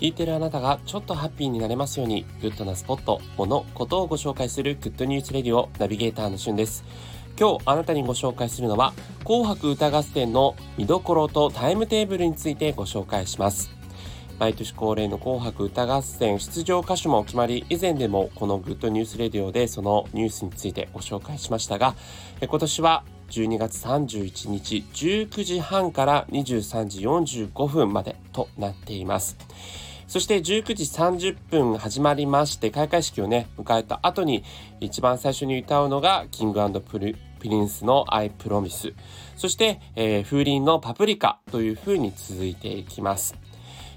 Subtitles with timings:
[0.00, 6.84] 聞いてるあなたがちょっとハッピーになれますように、グッドなスポット、もの、ことをご紹介する Good News Radio ナビゲーターのしゅんです。
[7.36, 8.92] 今日あなたにご紹介するのは、
[9.24, 13.72] 紅白歌合戦の見どころとタイムテーブルについてご紹介します。
[14.38, 21.96] 毎年恒例の紅白歌合戦出場歌手も決まり、以前でもこの Good News Radio でそのニュースについてご紹介しましたが、
[22.40, 29.36] 今年は12月31日19時半から23時45分までとなっています。
[30.08, 34.42] そして19時30分始まりまして開会式をね迎えた後に
[34.80, 38.94] 一番最初に歌うのが King & Prince の I Promise
[39.36, 43.36] そして、えー、 Foorin のパプリカという風に続いていきます。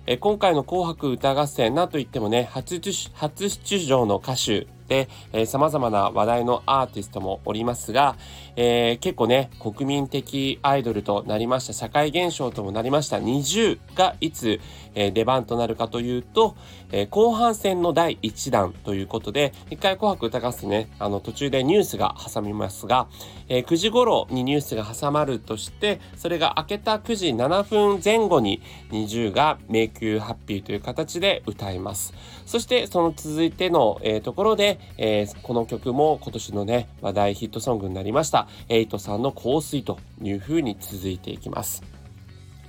[0.07, 8.15] え今回の紅白歌合戦、なんといってもね、初出場の歌手、えー、様々な話題のアーティストもおりますが、
[8.55, 14.59] えー、結構ね、国民的アイドルとなりました、社会現象ともなりました NiziU がいつ、
[14.93, 16.55] えー、出番となるかというと、
[16.91, 23.07] えー、後半戦の第1弾ということで、一回紅白歌合戦ね、あの途中でニュースが挟みますが、
[23.48, 28.61] えー、9時頃にニュースが挟まるとして、それが明けた9時7分前後に
[28.91, 32.13] NiziU が迷宮ハッピーという形で歌います。
[32.45, 41.84] そしてその続いての、えー、ところで、えー、この曲も今年のね、話題ヒットソングになりました、エイトさんの香水という風に続いていきます。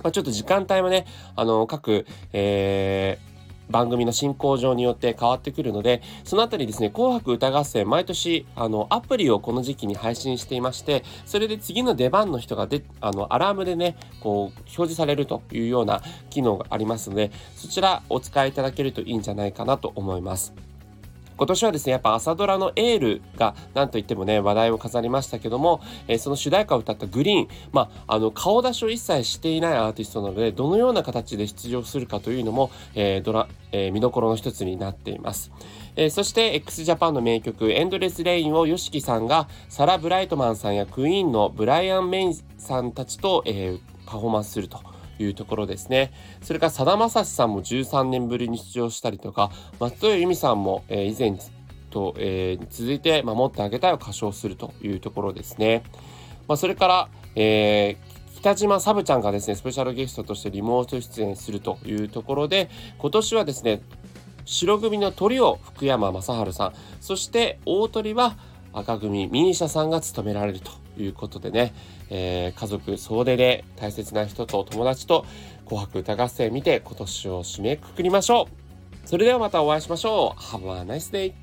[0.03, 1.05] まあ、ちょっと時間帯もね、
[1.35, 3.33] あの、各、えー
[3.69, 20.53] 番組の進行上によって変わってくるので、そのあたりですね、紅白歌合戦、毎年、あの、アプリをこの時期に配信していまして、それで次の出番の人がで、あの、アラームでね、こう、表示されるというような機能がありますので、そちらお使いいただけるといいんじゃないかなと思います。
[21.37, 35.51] 今年はですね、やっぱ朝ドラのエールが何と言ってもね、話題を飾りましたけども、えー、その主題歌を歌ったグリーン、まあ、あの、顔出しを一切していないアーティストなので、どのような形で出場するかというのも、えー、ドラ、えー、見どころの一つになっています。
[35.95, 44.79] えー、そして x ジャパンの名曲エンドレスレインを YOSHIKI さんがサラ・ブライトマンさんやクイーンのブライアン・メインさんたちと、えー、パフォーマンスすると。
[45.19, 46.11] いうところですね。
[46.41, 51.37] それからさだまさしさんも13年ぶりに出場したりとか、松任谷由実さんも、え、以前
[51.89, 55.83] と、えー、続いて守ってあげたいを歌唱するというところですね。
[56.47, 63.81] まあ、それから、えー、北島サブちゃんがですね、スペシャルゲストとしてリモート出演するというところで、今年はですね、
[64.45, 68.35] 白組のトリオ福山雅治さん、そして大鳥は
[68.73, 71.73] 赤組ミーシャさんが務められるということでね、
[72.09, 75.25] えー、家族総出で大切な人と友達と
[75.65, 78.47] 紅白歌合戦見て今年を締めくくりましょ
[79.05, 79.07] う。
[79.07, 80.39] それではまたお会いしましょう。
[80.39, 81.42] Have a nice day!